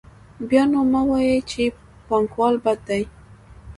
بیا 0.47 0.63
نو 0.71 0.81
مه 0.91 1.01
وایئ 1.09 1.39
چې 1.51 1.63
پانګوال 2.07 2.55
بد 2.63 2.79
دي 2.87 3.03